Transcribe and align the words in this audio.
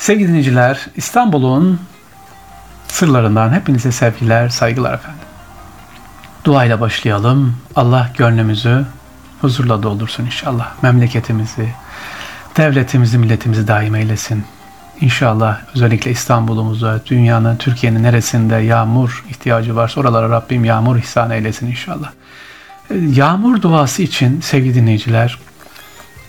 Sevgili 0.00 0.28
dinleyiciler, 0.28 0.86
İstanbul'un 0.96 1.80
sırlarından 2.88 3.52
hepinize 3.52 3.92
sevgiler, 3.92 4.48
saygılar 4.48 4.94
efendim. 4.94 5.20
Duayla 6.44 6.80
başlayalım. 6.80 7.56
Allah 7.76 8.10
gönlümüzü 8.18 8.86
huzurla 9.40 9.82
doldursun 9.82 10.26
inşallah. 10.26 10.82
Memleketimizi, 10.82 11.68
devletimizi, 12.56 13.18
milletimizi 13.18 13.68
daim 13.68 13.94
eylesin. 13.94 14.44
İnşallah 15.00 15.60
özellikle 15.74 16.10
İstanbul'umuza, 16.10 17.00
dünyanın, 17.06 17.56
Türkiye'nin 17.56 18.02
neresinde 18.02 18.56
yağmur 18.56 19.24
ihtiyacı 19.30 19.76
varsa 19.76 20.00
oralara 20.00 20.30
Rabbim 20.30 20.64
yağmur 20.64 20.96
ihsan 20.96 21.30
eylesin 21.30 21.66
inşallah. 21.66 22.10
Yağmur 22.90 23.62
duası 23.62 24.02
için 24.02 24.40
sevgili 24.40 24.74
dinleyiciler, 24.74 25.38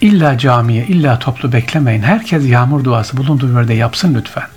illa 0.02 0.38
camiye, 0.38 0.86
illa 0.86 1.20
toplu 1.20 1.52
beklemeyin. 1.52 2.02
Herkes 2.02 2.50
yağmur 2.50 2.84
duası 2.84 3.18
bulunduğu 3.18 3.54
yerde 3.54 3.74
yapsın 3.74 4.16
lütfen. 4.16 4.48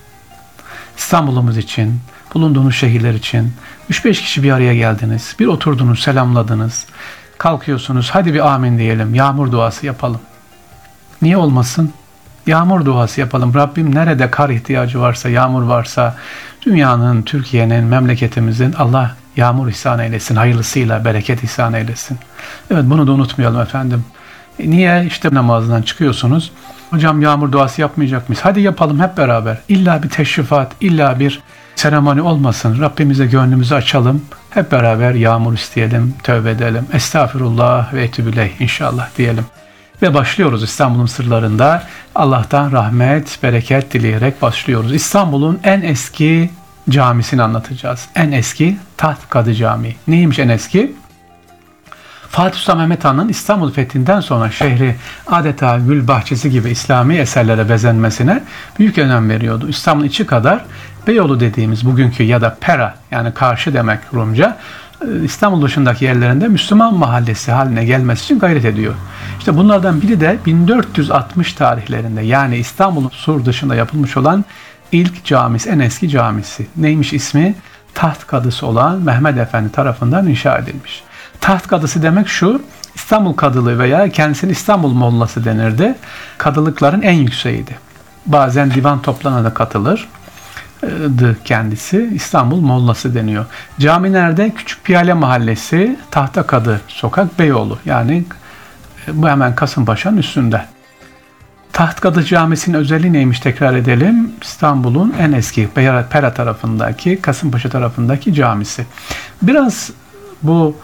İstanbul'umuz 0.97 1.59
için, 1.59 2.01
bulunduğunuz 2.35 2.75
şehirler 2.75 3.15
için 3.15 3.53
3-5 3.91 4.13
kişi 4.13 4.43
bir 4.43 4.51
araya 4.51 4.75
geldiniz, 4.75 5.37
bir 5.39 5.47
oturdunuz, 5.47 6.01
selamladınız, 6.01 6.87
kalkıyorsunuz, 7.39 8.11
hadi 8.11 8.35
bir 8.35 8.53
amin 8.53 8.79
diyelim, 8.79 9.15
yağmur 9.15 9.53
duası 9.53 9.87
yapalım. 9.87 10.21
Niye 11.23 11.37
olmasın? 11.37 11.93
Yağmur 12.47 12.85
duası 12.85 13.21
yapalım. 13.21 13.55
Rabbim 13.55 13.95
nerede 13.95 14.31
kar 14.31 14.51
ihtiyacı 14.51 15.01
varsa, 15.01 15.29
yağmur 15.29 15.63
varsa, 15.63 16.17
dünyanın, 16.67 17.23
Türkiye'nin, 17.23 17.85
memleketimizin 17.85 18.73
Allah 18.73 19.17
yağmur 19.37 19.69
ihsan 19.69 19.99
eylesin, 19.99 20.37
hayırlısıyla 20.37 21.05
bereket 21.05 21.45
ihsan 21.45 21.73
eylesin. 21.73 22.19
Evet 22.71 22.85
bunu 22.87 23.07
da 23.07 23.13
unutmayalım 23.13 23.61
efendim. 23.61 24.05
E 24.59 24.71
niye? 24.71 25.05
işte 25.07 25.29
namazdan 25.33 25.83
çıkıyorsunuz. 25.83 26.53
Hocam 26.91 27.23
yağmur 27.23 27.53
duası 27.53 27.81
yapmayacak 27.81 28.29
mıyız? 28.29 28.41
Hadi 28.45 28.61
yapalım 28.61 29.01
hep 29.01 29.17
beraber. 29.17 29.59
İlla 29.69 30.03
bir 30.03 30.09
teşrifat, 30.09 30.73
illa 30.81 31.21
bir 31.21 31.43
seremoni 31.77 32.23
olmasın. 32.23 32.81
Rabbimize 32.81 33.27
gönlümüzü 33.27 33.75
açalım. 33.75 34.23
Hep 34.51 34.73
beraber 34.73 35.15
yağmur 35.15 35.55
isteyelim, 35.55 36.15
tövbe 36.23 36.51
edelim. 36.51 36.87
Estağfirullah 36.93 37.95
ve 37.95 38.05
etübüleyh 38.05 38.61
inşallah 38.61 39.09
diyelim. 39.19 39.45
Ve 40.03 40.15
başlıyoruz 40.15 40.63
İstanbul'un 40.63 41.07
sırlarında. 41.07 41.83
Allah'tan 42.15 42.73
rahmet, 42.73 43.39
bereket 43.43 43.93
dileyerek 43.93 44.43
başlıyoruz. 44.43 44.95
İstanbul'un 44.95 45.61
en 45.65 45.81
eski 45.81 46.51
camisini 46.91 47.43
anlatacağız. 47.43 48.09
En 48.15 48.33
eski 48.33 48.77
Taht 48.97 49.29
Kadı 49.29 49.55
Camii. 49.55 49.97
Neymiş 50.09 50.39
en 50.39 50.49
eski? 50.49 50.93
Fatih 52.35 52.59
Sultan 52.59 52.79
Mehmet 52.79 53.05
Han'ın 53.05 53.29
İstanbul 53.29 53.73
fethinden 53.73 54.21
sonra 54.21 54.51
şehri 54.51 54.97
adeta 55.27 55.79
gül 55.79 56.09
bahçesi 56.09 56.51
gibi 56.51 56.71
İslami 56.71 57.17
eserlere 57.17 57.69
bezenmesine 57.69 58.43
büyük 58.79 58.99
önem 58.99 59.31
veriyordu. 59.31 59.69
İstanbul 59.69 60.05
içi 60.05 60.27
kadar 60.27 60.65
Beyoğlu 61.07 61.41
dediğimiz 61.41 61.87
bugünkü 61.87 62.23
ya 62.23 62.41
da 62.41 62.57
Pera 62.61 62.95
yani 63.11 63.35
karşı 63.35 63.75
demek 63.75 63.99
Rumca 64.15 64.59
e, 65.01 65.25
İstanbul 65.25 65.63
dışındaki 65.63 66.05
yerlerinde 66.05 66.49
Müslüman 66.49 66.95
mahallesi 66.95 67.53
haline 67.53 67.85
gelmesi 67.85 68.25
için 68.25 68.39
gayret 68.39 68.65
ediyor. 68.65 68.95
İşte 69.39 69.57
bunlardan 69.57 70.03
biri 70.03 70.21
de 70.21 70.39
1460 70.47 71.53
tarihlerinde 71.53 72.23
yani 72.23 72.57
İstanbul'un 72.57 73.11
sur 73.13 73.45
dışında 73.45 73.75
yapılmış 73.75 74.17
olan 74.17 74.45
ilk 74.93 75.25
camisi, 75.25 75.71
en 75.71 75.79
eski 75.79 76.09
camisi. 76.09 76.67
Neymiş 76.77 77.13
ismi? 77.13 77.55
Taht 77.95 78.27
kadısı 78.27 78.67
olan 78.67 79.01
Mehmet 79.01 79.39
Efendi 79.39 79.73
tarafından 79.73 80.27
inşa 80.29 80.59
edilmiş. 80.59 81.03
Taht 81.41 81.67
kadısı 81.67 82.03
demek 82.03 82.29
şu, 82.29 82.63
İstanbul 82.95 83.33
kadılığı 83.33 83.79
veya 83.79 84.09
kendisine 84.09 84.51
İstanbul 84.51 84.93
mollası 84.93 85.45
denirdi. 85.45 85.95
Kadılıkların 86.39 87.03
en 87.03 87.13
yükseğiydi. 87.13 87.79
Bazen 88.27 88.71
divan 88.71 89.03
toplanana 89.03 89.45
da 89.45 89.55
katılır 89.55 90.09
kendisi. 91.45 92.11
İstanbul 92.15 92.61
Mollası 92.61 93.15
deniyor. 93.15 93.47
Cami 93.79 94.13
nerede? 94.13 94.51
Küçük 94.51 94.85
Piyale 94.85 95.15
Mahallesi, 95.15 95.99
Tahta 96.11 96.43
Kadı 96.43 96.81
Sokak, 96.89 97.39
Beyoğlu. 97.39 97.79
Yani 97.85 98.25
e, 99.09 99.23
bu 99.23 99.29
hemen 99.29 99.55
Kasımpaşa'nın 99.55 100.17
üstünde. 100.17 100.65
Tahtkadı 101.73 102.25
Camisi'nin 102.25 102.77
özelliği 102.77 103.13
neymiş 103.13 103.41
tekrar 103.41 103.75
edelim. 103.75 104.33
İstanbul'un 104.43 105.15
en 105.19 105.33
eski 105.33 105.69
Pera 106.11 106.35
tarafındaki, 106.35 107.23
Kasımpaşa 107.23 107.69
tarafındaki 107.69 108.35
camisi. 108.35 108.87
Biraz 109.43 109.91
bu 110.43 110.77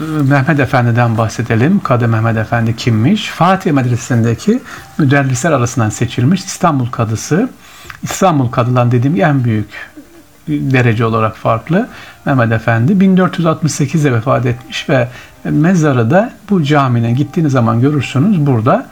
Mehmet 0.00 0.60
Efendi'den 0.60 1.18
bahsedelim. 1.18 1.80
Kadı 1.80 2.08
Mehmet 2.08 2.36
Efendi 2.36 2.76
kimmiş? 2.76 3.28
Fatih 3.28 3.72
Medresesi'ndeki 3.72 4.62
müderrisler 4.98 5.52
arasından 5.52 5.88
seçilmiş 5.88 6.44
İstanbul 6.44 6.86
Kadısı. 6.86 7.48
İstanbul 8.02 8.50
Kadılan 8.50 8.92
dediğim 8.92 9.20
en 9.20 9.44
büyük 9.44 9.90
derece 10.48 11.04
olarak 11.04 11.36
farklı. 11.36 11.88
Mehmet 12.24 12.52
Efendi 12.52 12.92
1468'de 12.92 14.12
vefat 14.12 14.46
etmiş 14.46 14.88
ve 14.88 15.08
mezarı 15.44 16.10
da 16.10 16.32
bu 16.50 16.62
camine 16.62 17.12
gittiğiniz 17.12 17.52
zaman 17.52 17.80
görürsünüz 17.80 18.46
burada. 18.46 18.86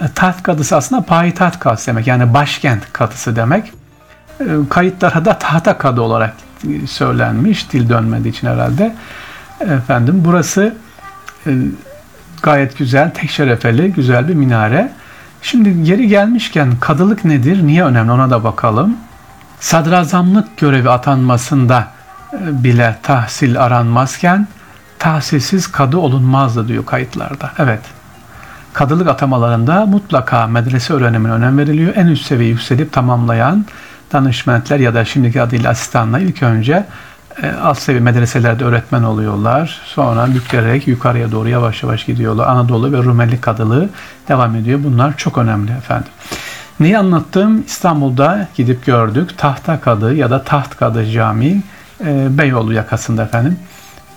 E, 0.00 0.08
taht 0.14 0.42
kadısı 0.42 0.76
aslında 0.76 1.02
payitaht 1.02 1.58
kadısı 1.58 1.86
demek 1.86 2.06
yani 2.06 2.34
başkent 2.34 2.92
kadısı 2.92 3.36
demek. 3.36 3.72
E, 4.40 4.44
kayıtlara 4.70 5.24
da 5.24 5.38
tahta 5.38 5.78
kadı 5.78 6.00
olarak 6.00 6.34
söylenmiş 6.86 7.72
dil 7.72 7.88
dönmediği 7.88 8.34
için 8.34 8.46
herhalde. 8.46 8.94
Efendim 9.60 10.22
burası 10.24 10.74
e, 11.46 11.50
gayet 12.42 12.78
güzel, 12.78 13.10
tek 13.10 13.30
şerefeli, 13.30 13.92
güzel 13.92 14.28
bir 14.28 14.34
minare. 14.34 14.92
Şimdi 15.42 15.84
geri 15.84 16.08
gelmişken 16.08 16.72
kadılık 16.80 17.24
nedir, 17.24 17.66
niye 17.66 17.84
önemli 17.84 18.12
ona 18.12 18.30
da 18.30 18.44
bakalım. 18.44 18.96
Sadrazamlık 19.60 20.56
görevi 20.56 20.90
atanmasında 20.90 21.88
bile 22.40 22.96
tahsil 23.02 23.60
aranmazken 23.60 24.48
tahsilsiz 24.98 25.72
kadı 25.72 25.96
olunmazdı 25.96 26.68
diyor 26.68 26.86
kayıtlarda. 26.86 27.50
Evet. 27.58 27.80
Kadılık 28.72 29.08
atamalarında 29.08 29.86
mutlaka 29.86 30.46
medrese 30.46 30.94
öğrenimine 30.94 31.32
önem 31.32 31.58
veriliyor. 31.58 31.92
En 31.96 32.06
üst 32.06 32.26
seviye 32.26 32.50
yükselip 32.50 32.92
tamamlayan 32.92 33.64
danışmentler 34.12 34.78
ya 34.78 34.94
da 34.94 35.04
şimdiki 35.04 35.42
adıyla 35.42 35.70
asistanla 35.70 36.18
ilk 36.18 36.42
önce 36.42 36.72
e, 36.72 36.86
alt 37.62 37.78
seviye 37.78 38.02
medreselerde 38.02 38.64
öğretmen 38.64 39.02
oluyorlar. 39.02 39.80
Sonra 39.84 40.34
bükülerek 40.34 40.88
yukarıya 40.88 41.32
doğru 41.32 41.48
yavaş 41.48 41.82
yavaş 41.82 42.04
gidiyorlar. 42.04 42.46
Anadolu 42.46 42.92
ve 42.92 42.96
Rumeli 42.96 43.40
kadılığı 43.40 43.88
devam 44.28 44.56
ediyor. 44.56 44.80
Bunlar 44.84 45.16
çok 45.16 45.38
önemli 45.38 45.72
efendim. 45.72 46.12
Neyi 46.80 46.98
anlattım? 46.98 47.64
İstanbul'da 47.66 48.48
gidip 48.54 48.86
gördük. 48.86 49.38
Tahta 49.38 49.80
Kadı 49.80 50.14
ya 50.14 50.30
da 50.30 50.42
Taht 50.42 50.76
Kadı 50.76 51.10
Camii 51.10 51.62
e, 52.04 52.38
Beyoğlu 52.38 52.72
yakasında 52.72 53.22
efendim. 53.22 53.58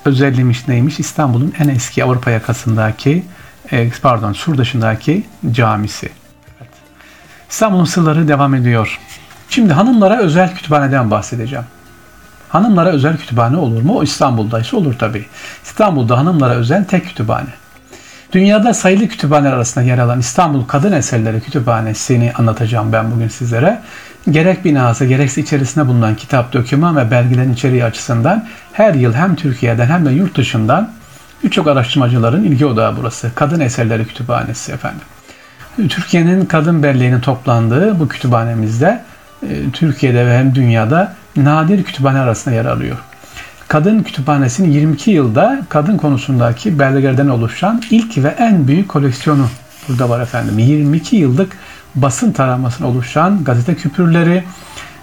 Özelliğimiz 0.05 0.67
neymiş? 0.67 0.99
İstanbul'un 0.99 1.53
en 1.59 1.67
eski 1.67 2.03
Avrupa 2.03 2.31
yakasındaki 2.31 3.25
e, 3.71 3.91
pardon 4.01 4.33
Sur 4.33 4.57
dışındaki 4.57 5.25
camisi. 5.51 6.09
Evet. 6.59 6.71
İstanbul'un 7.49 7.85
sırları 7.85 8.27
devam 8.27 8.55
ediyor. 8.55 8.99
Şimdi 9.49 9.73
hanımlara 9.73 10.19
özel 10.19 10.55
kütüphaneden 10.55 11.11
bahsedeceğim. 11.11 11.65
Hanımlara 12.49 12.89
özel 12.89 13.17
kütüphane 13.17 13.57
olur 13.57 13.81
mu? 13.81 13.97
O 13.97 14.03
İstanbul'daysa 14.03 14.77
olur 14.77 14.93
tabii. 14.99 15.25
İstanbul'da 15.63 16.17
hanımlara 16.17 16.53
özel 16.53 16.85
tek 16.85 17.05
kütüphane. 17.05 17.49
Dünyada 18.31 18.73
sayılı 18.73 19.07
kütüphaneler 19.07 19.53
arasında 19.53 19.85
yer 19.85 19.97
alan 19.97 20.19
İstanbul 20.19 20.65
Kadın 20.65 20.91
Eserleri 20.91 21.41
Kütüphanesi'ni 21.41 22.33
anlatacağım 22.37 22.93
ben 22.93 23.11
bugün 23.11 23.27
sizlere. 23.27 23.81
Gerek 24.31 24.65
binası 24.65 25.05
gerekse 25.05 25.41
içerisinde 25.41 25.87
bulunan 25.87 26.15
kitap, 26.15 26.53
döküman 26.53 26.97
ve 26.97 27.11
belgelerin 27.11 27.53
içeriği 27.53 27.83
açısından 27.83 28.47
her 28.73 28.93
yıl 28.93 29.13
hem 29.13 29.35
Türkiye'den 29.35 29.85
hem 29.87 30.05
de 30.05 30.11
yurt 30.11 30.37
dışından 30.37 30.91
birçok 31.43 31.67
araştırmacıların 31.67 32.43
ilgi 32.43 32.65
odağı 32.65 32.97
burası. 32.97 33.31
Kadın 33.35 33.59
Eserleri 33.59 34.07
Kütüphanesi 34.07 34.71
efendim. 34.71 35.01
Türkiye'nin 35.77 36.45
kadın 36.45 36.83
belleğinin 36.83 37.19
toplandığı 37.19 37.99
bu 37.99 38.07
kütüphanemizde 38.07 39.03
e, 39.43 39.71
Türkiye'de 39.73 40.25
ve 40.25 40.37
hem 40.37 40.55
dünyada 40.55 41.13
nadir 41.45 41.83
kütüphane 41.83 42.19
arasında 42.19 42.55
yer 42.55 42.65
alıyor. 42.65 42.97
Kadın 43.67 44.03
Kütüphanesi'nin 44.03 44.71
22 44.71 45.11
yılda 45.11 45.61
kadın 45.69 45.97
konusundaki 45.97 46.79
belgelerden 46.79 47.27
oluşan 47.27 47.81
ilk 47.91 48.17
ve 48.17 48.27
en 48.27 48.67
büyük 48.67 48.89
koleksiyonu 48.89 49.47
burada 49.87 50.09
var 50.09 50.21
efendim. 50.21 50.59
22 50.59 51.15
yıllık 51.15 51.57
basın 51.95 52.31
taramasına 52.31 52.87
oluşan 52.87 53.43
gazete 53.43 53.75
küpürleri, 53.75 54.43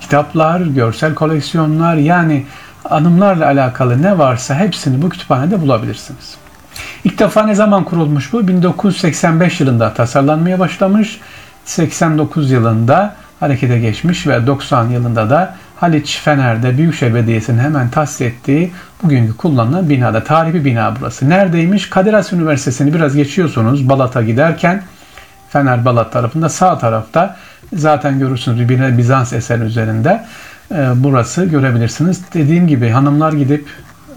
kitaplar, 0.00 0.60
görsel 0.60 1.14
koleksiyonlar 1.14 1.96
yani 1.96 2.46
anımlarla 2.90 3.46
alakalı 3.46 4.02
ne 4.02 4.18
varsa 4.18 4.54
hepsini 4.54 5.02
bu 5.02 5.08
kütüphanede 5.08 5.60
bulabilirsiniz. 5.60 6.34
İlk 7.04 7.18
defa 7.18 7.46
ne 7.46 7.54
zaman 7.54 7.84
kurulmuş 7.84 8.32
bu? 8.32 8.48
1985 8.48 9.60
yılında 9.60 9.94
tasarlanmaya 9.94 10.58
başlamış. 10.58 11.20
89 11.64 12.50
yılında 12.50 13.14
harekete 13.40 13.78
geçmiş 13.78 14.26
ve 14.26 14.46
90 14.46 14.88
yılında 14.88 15.30
da 15.30 15.54
Haliç 15.76 16.20
Fener'de 16.24 16.78
Büyükşehir 16.78 17.14
Belediyesi'nin 17.14 17.58
hemen 17.58 17.88
tahsis 17.88 18.20
ettiği 18.20 18.72
bugünkü 19.02 19.36
kullanılan 19.36 19.88
binada. 19.88 20.24
Tarihi 20.24 20.54
bir 20.54 20.64
bina 20.64 20.94
burası. 21.00 21.30
Neredeymiş? 21.30 21.90
Kadir 21.90 22.12
Has 22.12 22.32
Üniversitesi'ni 22.32 22.94
biraz 22.94 23.16
geçiyorsunuz 23.16 23.88
Balat'a 23.88 24.22
giderken. 24.22 24.82
Fener 25.48 25.84
Balat 25.84 26.12
tarafında 26.12 26.48
sağ 26.48 26.78
tarafta 26.78 27.36
Zaten 27.72 28.18
görürsünüz 28.18 28.60
birbirine 28.60 28.98
Bizans 28.98 29.32
eseri 29.32 29.62
üzerinde. 29.62 30.24
E, 30.74 30.88
burası 30.96 31.44
görebilirsiniz. 31.44 32.22
Dediğim 32.34 32.66
gibi 32.66 32.88
hanımlar 32.88 33.32
gidip 33.32 33.68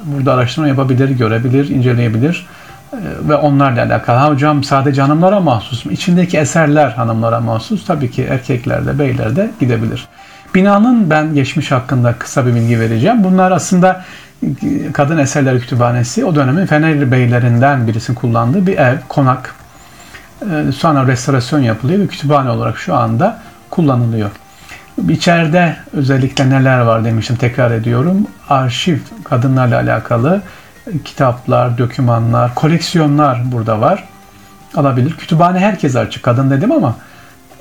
burada 0.04 0.34
araştırma 0.34 0.68
yapabilir, 0.68 1.10
görebilir, 1.10 1.70
inceleyebilir 1.70 2.48
e, 2.94 2.98
ve 3.30 3.36
onlarla 3.36 3.84
alakalı. 3.84 4.18
Ha 4.18 4.30
hocam 4.30 4.64
sadece 4.64 5.02
hanımlara 5.02 5.40
mahsus 5.40 5.86
mu? 5.86 5.92
İçindeki 5.92 6.38
eserler 6.38 6.90
hanımlara 6.90 7.40
mahsus. 7.40 7.86
Tabii 7.86 8.12
ki 8.12 8.24
erkekler 8.24 8.86
de 8.86 9.00
beyler 9.00 9.36
de 9.36 9.52
gidebilir. 9.60 10.08
Binanın 10.58 11.10
ben 11.10 11.34
geçmiş 11.34 11.72
hakkında 11.72 12.14
kısa 12.14 12.46
bir 12.46 12.56
bilgi 12.56 12.80
vereceğim. 12.80 13.24
Bunlar 13.24 13.52
aslında 13.52 14.04
Kadın 14.94 15.18
Eserleri 15.18 15.60
Kütüphanesi 15.60 16.26
o 16.26 16.36
dönemin 16.36 16.66
Fenerli 16.66 17.12
beylerinden 17.12 17.88
birisinin 17.88 18.18
kullandığı 18.18 18.68
bir 18.68 18.78
ev, 18.78 18.98
konak. 19.10 19.56
Ee, 20.42 20.72
sonra 20.72 21.08
restorasyon 21.08 21.60
yapılıyor 21.60 22.00
ve 22.00 22.08
kütüphane 22.08 22.50
olarak 22.50 22.78
şu 22.78 22.96
anda 22.96 23.40
kullanılıyor. 23.70 24.30
İçeride 25.10 25.78
özellikle 25.94 26.50
neler 26.50 26.80
var 26.80 27.06
demiştim 27.06 27.36
tekrar 27.36 27.72
ediyorum. 27.72 28.28
Arşiv 28.50 28.98
kadınlarla 29.24 29.76
alakalı 29.76 30.42
kitaplar, 31.06 31.78
dokümanlar, 31.78 32.56
koleksiyonlar 32.56 33.52
burada 33.52 33.82
var. 33.82 34.04
Alabilir. 34.76 35.18
Kütüphane 35.18 35.60
herkes 35.60 35.96
açık. 35.96 36.24
Kadın 36.24 36.50
dedim 36.50 36.72
ama 36.72 36.96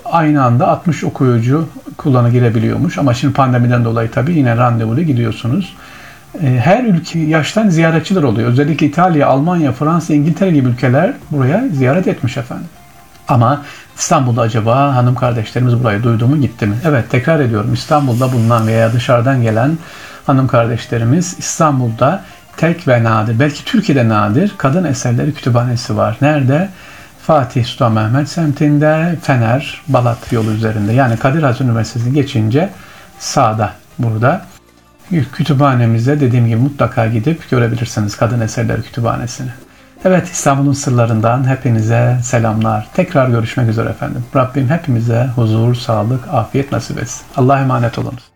aynı 0.05 0.45
anda 0.45 0.69
60 0.69 1.05
okuyucu 1.05 1.69
kullanı 2.07 2.31
girebiliyormuş. 2.31 2.99
Ama 2.99 3.15
şimdi 3.15 3.35
pandemiden 3.35 3.85
dolayı 3.85 4.11
tabii 4.11 4.35
yine 4.35 4.57
randevulu 4.57 5.03
gidiyorsunuz. 5.03 5.77
Ee, 6.43 6.61
her 6.65 6.85
ülke 6.85 7.19
yaştan 7.19 7.69
ziyaretçiler 7.69 8.23
oluyor. 8.23 8.49
Özellikle 8.49 8.87
İtalya, 8.87 9.27
Almanya, 9.27 9.73
Fransa, 9.73 10.15
İngiltere 10.15 10.51
gibi 10.51 10.69
ülkeler 10.69 11.13
buraya 11.31 11.65
ziyaret 11.73 12.09
etmiş 12.09 12.37
efendim. 12.37 12.67
Ama 13.29 13.63
İstanbul'da 13.97 14.41
acaba 14.41 14.95
hanım 14.95 15.15
kardeşlerimiz 15.15 15.81
burayı 15.81 16.03
duydu 16.03 16.27
mu 16.27 16.41
gitti 16.41 16.67
mi? 16.67 16.77
Evet 16.85 17.11
tekrar 17.11 17.41
ediyorum 17.41 17.75
İstanbul'da 17.75 18.33
bulunan 18.33 18.67
veya 18.67 18.93
dışarıdan 18.93 19.43
gelen 19.43 19.79
hanım 20.27 20.47
kardeşlerimiz 20.47 21.37
İstanbul'da 21.39 22.25
tek 22.57 22.89
ve 22.89 23.05
nadir 23.05 23.41
belki 23.41 23.65
Türkiye'de 23.65 24.09
nadir 24.09 24.55
kadın 24.59 24.85
eserleri 24.85 25.35
kütüphanesi 25.35 25.97
var. 25.97 26.17
Nerede? 26.21 26.69
Fatih 27.27 27.65
Sultan 27.65 27.93
Mehmet 27.93 28.29
semtinde 28.29 29.17
Fener 29.23 29.83
Balat 29.89 30.33
yolu 30.33 30.51
üzerinde 30.51 30.93
yani 30.93 31.17
Kadir 31.17 31.43
Has 31.43 31.61
Üniversitesi'ni 31.61 32.15
geçince 32.15 32.71
sağda 33.19 33.73
burada. 33.99 34.45
Kütüphanemize 35.33 36.21
dediğim 36.21 36.47
gibi 36.47 36.57
mutlaka 36.57 37.07
gidip 37.07 37.51
görebilirsiniz 37.51 38.17
Kadın 38.17 38.41
Eserleri 38.41 38.83
Kütüphanesi'ni. 38.83 39.51
Evet 40.05 40.29
İstanbul'un 40.29 40.73
sırlarından 40.73 41.49
hepinize 41.49 42.19
selamlar. 42.23 42.87
Tekrar 42.95 43.29
görüşmek 43.29 43.69
üzere 43.69 43.89
efendim. 43.89 44.25
Rabbim 44.37 44.69
hepimize 44.69 45.31
huzur, 45.35 45.75
sağlık, 45.75 46.29
afiyet 46.33 46.73
nasip 46.73 46.99
etsin. 46.99 47.27
Allah'a 47.37 47.61
emanet 47.61 47.99
olunuz. 47.99 48.36